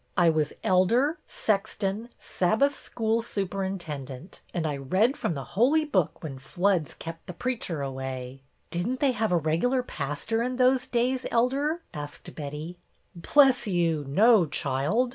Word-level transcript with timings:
I 0.17 0.31
was 0.31 0.51
elder, 0.63 1.19
sexton, 1.27 2.09
Sabbath 2.17 2.75
School 2.75 3.21
superintendent; 3.21 4.41
and 4.51 4.65
I 4.65 4.75
read 4.77 5.15
from 5.15 5.35
the 5.35 5.43
Holy 5.53 5.85
Book 5.85 6.23
when 6.23 6.39
floods 6.39 6.95
kep' 6.95 7.23
the 7.27 7.33
preacher 7.33 7.83
away."" 7.83 8.41
Did 8.71 8.87
n't 8.87 8.99
they 8.99 9.11
have 9.11 9.31
a 9.31 9.37
regular 9.37 9.83
pastor 9.83 10.41
in 10.41 10.55
those 10.55 10.87
days. 10.87 11.27
Elder?" 11.29 11.83
asked 12.03 12.33
Betty." 12.33 12.79
Bless 13.33 13.67
you, 13.67 14.03
no, 14.07 14.47
child. 14.47 15.09